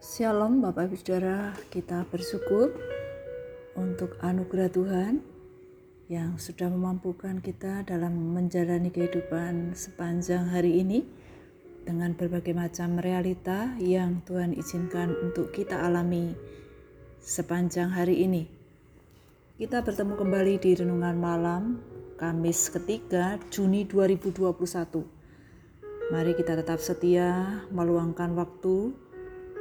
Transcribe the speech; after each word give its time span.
Shalom 0.00 0.64
Bapak 0.64 0.88
Ibu 0.88 0.96
Saudara, 0.96 1.52
kita 1.68 2.08
bersyukur 2.08 2.72
untuk 3.76 4.16
anugerah 4.24 4.72
Tuhan 4.72 5.20
yang 6.08 6.40
sudah 6.40 6.72
memampukan 6.72 7.36
kita 7.44 7.84
dalam 7.84 8.32
menjalani 8.32 8.88
kehidupan 8.88 9.76
sepanjang 9.76 10.48
hari 10.48 10.80
ini 10.80 11.04
dengan 11.84 12.16
berbagai 12.16 12.56
macam 12.56 12.96
realita 12.96 13.76
yang 13.76 14.24
Tuhan 14.24 14.56
izinkan 14.56 15.12
untuk 15.20 15.52
kita 15.52 15.84
alami 15.84 16.32
sepanjang 17.20 17.92
hari 17.92 18.24
ini. 18.24 18.48
Kita 19.60 19.84
bertemu 19.84 20.16
kembali 20.16 20.64
di 20.64 20.80
renungan 20.80 21.16
malam 21.20 21.76
Kamis 22.16 22.72
ketiga 22.72 23.36
Juni 23.52 23.84
2021. 23.84 24.48
Mari 26.08 26.32
kita 26.40 26.56
tetap 26.56 26.80
setia 26.80 27.60
meluangkan 27.68 28.32
waktu 28.32 28.96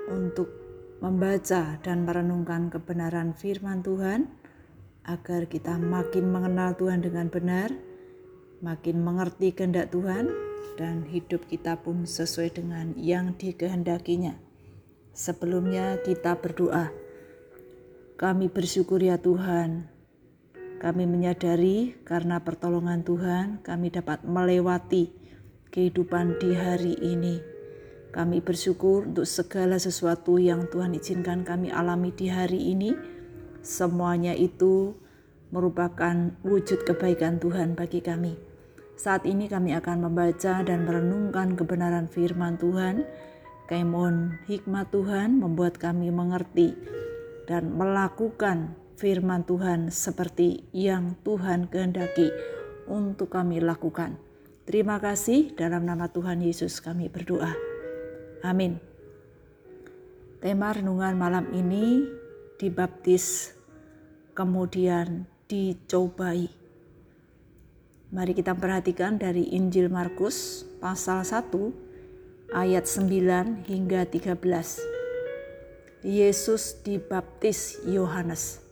untuk 0.09 0.49
membaca 0.99 1.79
dan 1.79 2.03
merenungkan 2.03 2.67
kebenaran 2.67 3.31
firman 3.31 3.79
Tuhan 3.79 4.27
agar 5.07 5.47
kita 5.47 5.79
makin 5.79 6.27
mengenal 6.27 6.75
Tuhan 6.75 6.99
dengan 6.99 7.31
benar, 7.31 7.71
makin 8.59 8.99
mengerti 8.99 9.55
kehendak 9.55 9.95
Tuhan 9.95 10.27
dan 10.75 11.07
hidup 11.07 11.47
kita 11.47 11.79
pun 11.79 12.03
sesuai 12.03 12.59
dengan 12.59 12.93
yang 12.99 13.33
dikehendakinya. 13.39 14.35
Sebelumnya 15.15 15.99
kita 16.03 16.35
berdoa. 16.37 16.91
Kami 18.19 18.51
bersyukur 18.51 18.99
ya 18.99 19.15
Tuhan. 19.15 19.87
Kami 20.79 21.03
menyadari 21.07 21.95
karena 22.07 22.39
pertolongan 22.39 23.03
Tuhan 23.03 23.59
kami 23.63 23.91
dapat 23.91 24.23
melewati 24.23 25.11
kehidupan 25.71 26.39
di 26.39 26.55
hari 26.55 26.95
ini 27.03 27.58
kami 28.09 28.41
bersyukur 28.41 29.05
untuk 29.05 29.29
segala 29.29 29.77
sesuatu 29.77 30.41
yang 30.41 30.65
Tuhan 30.65 30.97
izinkan 30.97 31.45
kami 31.45 31.69
alami 31.69 32.09
di 32.09 32.25
hari 32.25 32.73
ini. 32.73 32.97
Semuanya 33.61 34.33
itu 34.33 34.97
merupakan 35.53 36.33
wujud 36.41 36.89
kebaikan 36.89 37.37
Tuhan 37.37 37.77
bagi 37.77 38.01
kami. 38.01 38.33
Saat 38.97 39.29
ini 39.29 39.45
kami 39.45 39.77
akan 39.77 40.09
membaca 40.09 40.65
dan 40.65 40.89
merenungkan 40.89 41.53
kebenaran 41.53 42.09
firman 42.09 42.57
Tuhan. 42.57 43.05
Kami 43.69 44.41
hikmat 44.49 44.89
Tuhan 44.89 45.37
membuat 45.37 45.77
kami 45.77 46.09
mengerti 46.09 46.73
dan 47.45 47.77
melakukan 47.77 48.73
firman 48.97 49.45
Tuhan 49.45 49.93
seperti 49.93 50.65
yang 50.73 51.13
Tuhan 51.21 51.69
kehendaki 51.69 52.33
untuk 52.89 53.29
kami 53.29 53.61
lakukan. 53.61 54.17
Terima 54.65 54.97
kasih 54.97 55.53
dalam 55.53 55.85
nama 55.85 56.09
Tuhan 56.09 56.41
Yesus 56.41 56.81
kami 56.81 57.13
berdoa. 57.13 57.68
Amin. 58.39 58.79
Tema 60.39 60.71
renungan 60.71 61.19
malam 61.19 61.51
ini 61.51 62.07
dibaptis, 62.55 63.51
kemudian 64.31 65.27
dicobai. 65.51 66.47
Mari 68.15 68.31
kita 68.31 68.55
perhatikan 68.55 69.19
dari 69.19 69.51
Injil 69.51 69.91
Markus 69.91 70.63
pasal 70.79 71.27
1 71.27 72.55
ayat 72.55 72.87
9 72.87 73.67
hingga 73.67 74.07
13. 74.07 74.39
Yesus 76.07 76.79
dibaptis 76.79 77.83
Yohanes. 77.83 78.63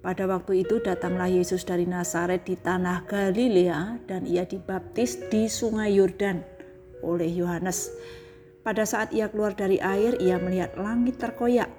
Pada 0.00 0.24
waktu 0.24 0.64
itu 0.64 0.80
datanglah 0.80 1.28
Yesus 1.28 1.68
dari 1.68 1.84
Nazaret 1.84 2.48
di 2.48 2.56
tanah 2.56 3.04
Galilea 3.04 4.08
dan 4.08 4.24
ia 4.24 4.48
dibaptis 4.48 5.20
di 5.28 5.44
sungai 5.52 6.00
Yordan 6.00 6.40
oleh 7.04 7.28
Yohanes. 7.28 7.92
Pada 8.60 8.84
saat 8.84 9.16
ia 9.16 9.32
keluar 9.32 9.56
dari 9.56 9.80
air, 9.80 10.20
ia 10.20 10.36
melihat 10.36 10.76
langit 10.76 11.16
terkoyak 11.16 11.72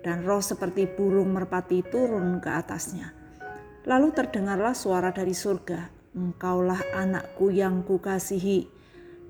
dan 0.00 0.24
roh 0.24 0.40
seperti 0.40 0.88
burung 0.88 1.36
merpati 1.36 1.84
turun 1.84 2.40
ke 2.40 2.48
atasnya. 2.48 3.12
Lalu 3.84 4.16
terdengarlah 4.16 4.72
suara 4.72 5.12
dari 5.12 5.36
surga, 5.36 5.92
Engkaulah 6.12 6.80
anakku 6.96 7.52
yang 7.52 7.84
kukasihi, 7.84 8.68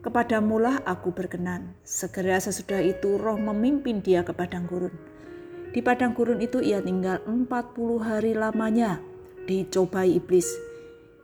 kepadamulah 0.03 0.83
aku 0.87 1.11
berkenan. 1.11 1.75
Segera 1.83 2.39
sesudah 2.39 2.79
itu 2.79 3.19
roh 3.19 3.39
memimpin 3.39 3.99
dia 3.99 4.23
ke 4.23 4.31
padang 4.31 4.71
gurun. 4.71 4.95
Di 5.75 5.83
padang 5.83 6.15
gurun 6.15 6.39
itu 6.39 6.63
ia 6.63 6.79
tinggal 6.83 7.19
40 7.27 7.51
hari 7.99 8.35
lamanya, 8.35 9.03
dicobai 9.51 10.23
iblis. 10.23 10.47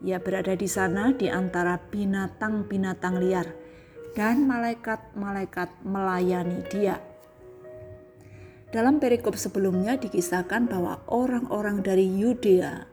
Ia 0.02 0.18
berada 0.22 0.54
di 0.58 0.66
sana 0.66 1.10
di 1.14 1.26
antara 1.26 1.78
binatang-binatang 1.78 3.18
liar 3.18 3.67
dan 4.18 4.50
malaikat-malaikat 4.50 5.70
melayani 5.86 6.66
dia. 6.66 6.98
Dalam 8.74 8.98
perikop 8.98 9.38
sebelumnya 9.38 9.94
dikisahkan 9.94 10.66
bahwa 10.66 11.06
orang-orang 11.06 11.86
dari 11.86 12.10
Yudea 12.18 12.90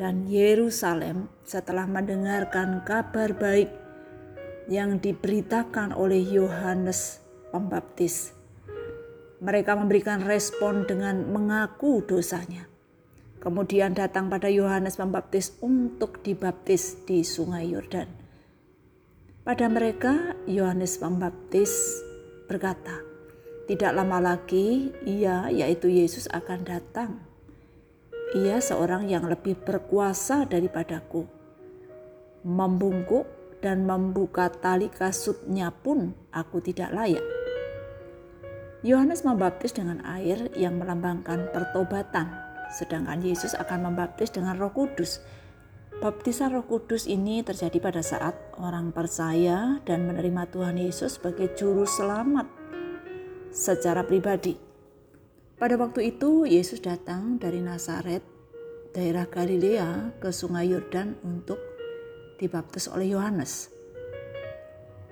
dan 0.00 0.24
Yerusalem 0.24 1.28
setelah 1.44 1.84
mendengarkan 1.84 2.80
kabar 2.88 3.36
baik 3.36 3.68
yang 4.72 4.96
diberitakan 4.96 5.92
oleh 5.92 6.24
Yohanes 6.24 7.20
Pembaptis. 7.52 8.32
Mereka 9.44 9.76
memberikan 9.76 10.24
respon 10.24 10.88
dengan 10.88 11.28
mengaku 11.28 12.00
dosanya. 12.00 12.64
Kemudian 13.44 13.92
datang 13.92 14.32
pada 14.32 14.48
Yohanes 14.48 14.96
Pembaptis 14.96 15.52
untuk 15.60 16.24
dibaptis 16.24 16.96
di 17.04 17.20
Sungai 17.20 17.68
Yordan. 17.68 18.21
Pada 19.42 19.66
mereka, 19.66 20.38
Yohanes 20.46 21.02
Pembaptis 21.02 21.98
berkata, 22.46 23.02
"Tidak 23.66 23.90
lama 23.90 24.22
lagi 24.22 24.94
ia, 25.02 25.50
yaitu 25.50 25.90
Yesus, 25.90 26.30
akan 26.30 26.62
datang. 26.62 27.18
Ia 28.38 28.62
seorang 28.62 29.10
yang 29.10 29.26
lebih 29.26 29.58
berkuasa 29.66 30.46
daripadaku. 30.46 31.26
Membungkuk 32.46 33.26
dan 33.58 33.82
membuka 33.82 34.46
tali 34.46 34.86
kasutnya 34.86 35.74
pun 35.74 36.14
aku 36.30 36.62
tidak 36.62 36.94
layak." 36.94 37.26
Yohanes 38.86 39.26
membaptis 39.26 39.74
dengan 39.74 40.06
air 40.06 40.54
yang 40.54 40.78
melambangkan 40.78 41.50
pertobatan, 41.50 42.30
sedangkan 42.78 43.18
Yesus 43.18 43.58
akan 43.58 43.90
membaptis 43.90 44.30
dengan 44.30 44.54
Roh 44.54 44.70
Kudus 44.70 45.18
Baptisan 46.02 46.50
Roh 46.50 46.66
Kudus 46.66 47.06
ini 47.06 47.46
terjadi 47.46 47.78
pada 47.78 48.02
saat 48.02 48.34
orang 48.58 48.90
percaya 48.90 49.78
dan 49.86 50.10
menerima 50.10 50.50
Tuhan 50.50 50.74
Yesus 50.74 51.14
sebagai 51.14 51.54
juru 51.54 51.86
selamat 51.86 52.50
secara 53.54 54.02
pribadi. 54.02 54.58
Pada 55.54 55.78
waktu 55.78 56.10
itu 56.10 56.42
Yesus 56.42 56.82
datang 56.82 57.38
dari 57.38 57.62
Nazaret, 57.62 58.18
daerah 58.90 59.30
Galilea 59.30 60.18
ke 60.18 60.34
Sungai 60.34 60.74
Yordan 60.74 61.22
untuk 61.22 61.62
dibaptis 62.34 62.90
oleh 62.90 63.14
Yohanes. 63.14 63.70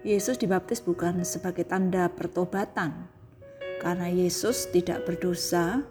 Yesus 0.03 0.43
dibaptis 0.43 0.83
bukan 0.83 1.23
sebagai 1.23 1.71
tanda 1.71 2.11
pertobatan, 2.11 3.07
karena 3.79 4.11
Yesus 4.11 4.67
tidak 4.75 5.07
berdosa. 5.07 5.87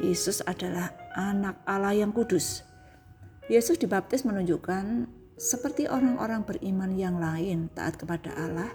Yesus 0.00 0.40
adalah 0.48 0.96
anak 1.12 1.60
Allah 1.68 1.92
yang 1.92 2.16
kudus 2.16 2.64
Yesus 3.46 3.78
dibaptis 3.78 4.26
menunjukkan 4.26 5.06
seperti 5.38 5.86
orang-orang 5.86 6.42
beriman 6.42 6.90
yang 6.98 7.22
lain 7.22 7.70
taat 7.78 7.94
kepada 7.94 8.34
Allah 8.34 8.74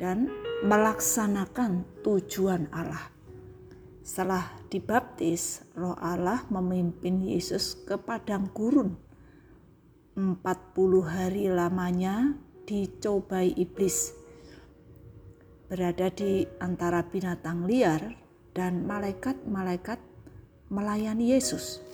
dan 0.00 0.32
melaksanakan 0.64 1.84
tujuan 2.00 2.72
Allah. 2.72 3.12
Setelah 4.00 4.56
dibaptis, 4.72 5.68
roh 5.76 5.96
Allah 6.00 6.48
memimpin 6.48 7.28
Yesus 7.28 7.76
ke 7.84 8.00
padang 8.00 8.48
gurun. 8.56 8.96
40 10.16 10.40
hari 11.04 11.52
lamanya 11.52 12.32
dicobai 12.64 13.52
iblis. 13.52 14.16
Berada 15.68 16.08
di 16.08 16.48
antara 16.56 17.04
binatang 17.04 17.68
liar 17.68 18.16
dan 18.56 18.88
malaikat-malaikat 18.88 20.00
melayani 20.72 21.36
Yesus. 21.36 21.84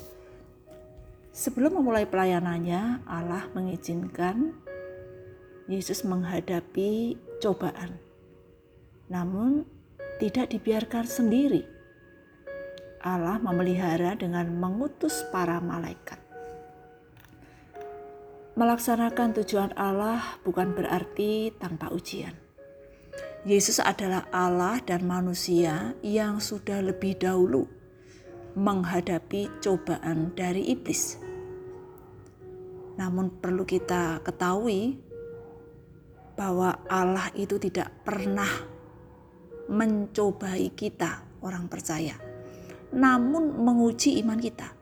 Sebelum 1.31 1.79
memulai 1.79 2.11
pelayanannya, 2.11 3.06
Allah 3.06 3.47
mengizinkan 3.55 4.50
Yesus 5.71 6.03
menghadapi 6.03 7.15
cobaan. 7.38 8.03
Namun 9.06 9.62
tidak 10.19 10.50
dibiarkan 10.50 11.06
sendiri. 11.06 11.62
Allah 13.00 13.38
memelihara 13.38 14.19
dengan 14.19 14.50
mengutus 14.50 15.23
para 15.31 15.62
malaikat. 15.62 16.19
Melaksanakan 18.59 19.31
tujuan 19.41 19.73
Allah 19.79 20.37
bukan 20.43 20.75
berarti 20.75 21.55
tanpa 21.56 21.94
ujian. 21.94 22.35
Yesus 23.47 23.81
adalah 23.81 24.29
Allah 24.35 24.82
dan 24.85 25.06
manusia 25.06 25.97
yang 26.05 26.43
sudah 26.43 26.85
lebih 26.85 27.17
dahulu 27.17 27.80
menghadapi 28.55 29.62
cobaan 29.62 30.35
dari 30.35 30.70
iblis. 30.73 31.19
Namun, 32.99 33.32
perlu 33.41 33.64
kita 33.64 34.20
ketahui 34.20 35.00
bahwa 36.41 36.81
Allah 36.88 37.29
itu 37.37 37.61
tidak 37.61 37.93
pernah 38.00 38.49
mencobai 39.69 40.73
kita, 40.73 41.20
orang 41.44 41.69
percaya, 41.69 42.17
namun 42.91 43.61
menguji 43.61 44.19
iman 44.25 44.41
kita. 44.41 44.73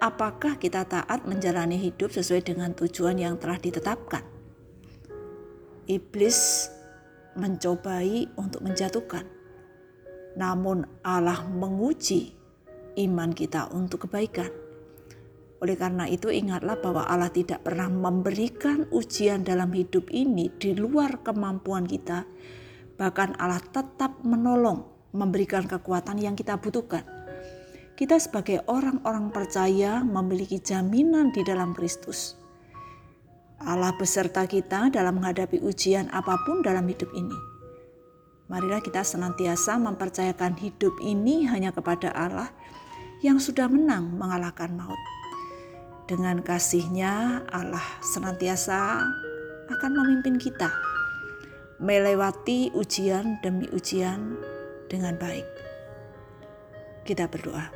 Apakah 0.00 0.56
kita 0.56 0.82
taat 0.88 1.28
menjalani 1.28 1.76
hidup 1.76 2.10
sesuai 2.10 2.42
dengan 2.42 2.72
tujuan 2.72 3.20
yang 3.20 3.36
telah 3.36 3.60
ditetapkan? 3.60 4.24
Iblis 5.86 6.68
mencobai 7.36 8.32
untuk 8.34 8.64
menjatuhkan, 8.64 9.28
namun 10.34 10.88
Allah 11.04 11.44
menguji 11.46 12.39
iman 13.00 13.32
kita 13.32 13.72
untuk 13.72 14.04
kebaikan. 14.04 14.52
Oleh 15.60 15.76
karena 15.76 16.08
itu, 16.08 16.32
ingatlah 16.32 16.80
bahwa 16.80 17.04
Allah 17.04 17.28
tidak 17.28 17.64
pernah 17.64 17.88
memberikan 17.92 18.88
ujian 18.92 19.44
dalam 19.44 19.68
hidup 19.76 20.08
ini 20.08 20.48
di 20.56 20.72
luar 20.72 21.20
kemampuan 21.20 21.84
kita. 21.84 22.24
Bahkan, 22.96 23.36
Allah 23.36 23.60
tetap 23.60 24.24
menolong, 24.24 24.88
memberikan 25.12 25.68
kekuatan 25.68 26.16
yang 26.16 26.32
kita 26.32 26.56
butuhkan. 26.56 27.04
Kita, 27.92 28.16
sebagai 28.16 28.64
orang-orang 28.68 29.28
percaya, 29.28 30.00
memiliki 30.00 30.56
jaminan 30.64 31.28
di 31.32 31.44
dalam 31.44 31.76
Kristus. 31.76 32.40
Allah 33.60 33.92
beserta 34.00 34.48
kita 34.48 34.88
dalam 34.88 35.20
menghadapi 35.20 35.60
ujian 35.60 36.08
apa 36.16 36.40
pun 36.48 36.64
dalam 36.64 36.88
hidup 36.88 37.12
ini. 37.12 37.36
Marilah 38.48 38.80
kita 38.80 39.04
senantiasa 39.04 39.76
mempercayakan 39.76 40.56
hidup 40.56 40.96
ini 41.04 41.44
hanya 41.44 41.70
kepada 41.70 42.08
Allah 42.16 42.50
yang 43.20 43.40
sudah 43.40 43.68
menang 43.68 44.16
mengalahkan 44.16 44.72
maut. 44.76 44.98
Dengan 46.08 46.42
kasihnya 46.42 47.46
Allah 47.52 47.84
senantiasa 48.02 49.04
akan 49.70 49.92
memimpin 49.94 50.40
kita 50.40 50.72
melewati 51.80 52.68
ujian 52.76 53.40
demi 53.40 53.64
ujian 53.72 54.36
dengan 54.92 55.16
baik. 55.16 55.48
Kita 57.08 57.24
berdoa. 57.24 57.72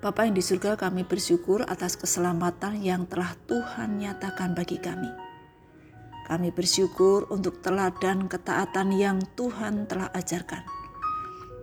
Bapa 0.00 0.24
yang 0.24 0.34
di 0.34 0.40
surga 0.40 0.80
kami 0.80 1.04
bersyukur 1.04 1.62
atas 1.68 1.94
keselamatan 1.94 2.80
yang 2.80 3.04
telah 3.04 3.36
Tuhan 3.44 4.00
nyatakan 4.00 4.56
bagi 4.56 4.80
kami. 4.80 5.12
Kami 6.26 6.48
bersyukur 6.50 7.28
untuk 7.28 7.60
teladan 7.60 8.26
ketaatan 8.26 8.96
yang 8.96 9.20
Tuhan 9.36 9.84
telah 9.84 10.08
ajarkan. 10.16 10.79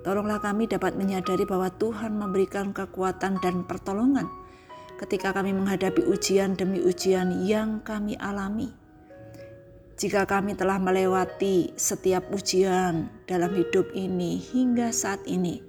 Tolonglah 0.07 0.39
kami 0.39 0.71
dapat 0.71 0.95
menyadari 0.95 1.43
bahwa 1.43 1.67
Tuhan 1.67 2.15
memberikan 2.15 2.71
kekuatan 2.71 3.43
dan 3.43 3.67
pertolongan 3.67 4.31
ketika 5.03 5.35
kami 5.35 5.51
menghadapi 5.51 5.99
ujian 6.07 6.55
demi 6.55 6.79
ujian 6.79 7.43
yang 7.43 7.83
kami 7.83 8.15
alami. 8.15 8.71
Jika 9.99 10.23
kami 10.23 10.55
telah 10.55 10.79
melewati 10.79 11.75
setiap 11.75 12.31
ujian 12.31 13.11
dalam 13.27 13.51
hidup 13.51 13.91
ini 13.91 14.39
hingga 14.39 14.95
saat 14.95 15.27
ini, 15.27 15.59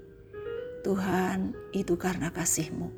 Tuhan 0.86 1.58
itu 1.74 1.98
karena 1.98 2.30
kasih-Mu. 2.30 2.94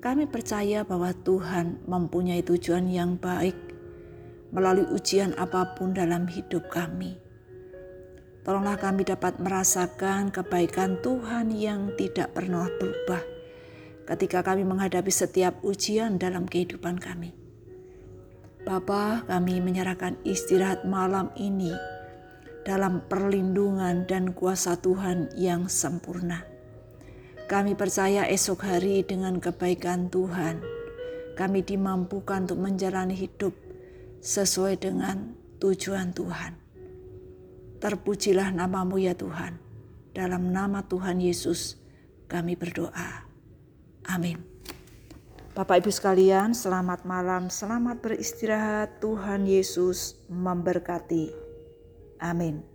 Kami 0.00 0.24
percaya 0.32 0.80
bahwa 0.80 1.12
Tuhan 1.12 1.84
mempunyai 1.84 2.40
tujuan 2.40 2.88
yang 2.88 3.20
baik 3.20 3.52
melalui 4.48 4.88
ujian 4.96 5.36
apa 5.36 5.76
pun 5.76 5.92
dalam 5.92 6.24
hidup 6.24 6.72
kami. 6.72 7.20
Tolonglah 8.40 8.80
kami 8.80 9.04
dapat 9.04 9.36
merasakan 9.36 10.32
kebaikan 10.32 10.96
Tuhan 11.04 11.52
yang 11.52 11.92
tidak 12.00 12.32
pernah 12.32 12.72
berubah 12.80 13.20
ketika 14.08 14.42
kami 14.42 14.66
menghadapi 14.66 15.12
setiap 15.12 15.60
ujian 15.62 16.18
dalam 16.18 16.48
kehidupan 16.48 16.98
kami. 16.98 17.36
Bapa, 18.66 19.24
kami 19.24 19.60
menyerahkan 19.60 20.20
istirahat 20.26 20.84
malam 20.84 21.32
ini 21.38 21.72
dalam 22.64 23.00
perlindungan 23.08 24.04
dan 24.04 24.36
kuasa 24.36 24.76
Tuhan 24.76 25.32
yang 25.38 25.70
sempurna. 25.72 26.44
Kami 27.48 27.72
percaya 27.74 28.28
esok 28.28 28.68
hari 28.68 29.02
dengan 29.02 29.40
kebaikan 29.40 30.12
Tuhan, 30.12 30.60
kami 31.40 31.64
dimampukan 31.64 32.44
untuk 32.46 32.60
menjalani 32.60 33.16
hidup 33.16 33.56
sesuai 34.20 34.76
dengan 34.76 35.34
tujuan 35.58 36.12
Tuhan. 36.12 36.59
Terpujilah 37.80 38.52
namamu 38.52 39.00
ya 39.00 39.16
Tuhan. 39.16 39.56
Dalam 40.12 40.52
nama 40.52 40.84
Tuhan 40.84 41.18
Yesus 41.18 41.80
kami 42.28 42.54
berdoa. 42.54 43.24
Amin. 44.06 44.44
Bapak 45.50 45.82
Ibu 45.82 45.90
sekalian, 45.90 46.54
selamat 46.54 47.02
malam, 47.02 47.50
selamat 47.50 47.98
beristirahat. 47.98 49.02
Tuhan 49.02 49.50
Yesus 49.50 50.22
memberkati. 50.30 51.34
Amin. 52.22 52.69